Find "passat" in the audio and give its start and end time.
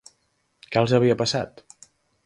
1.23-1.65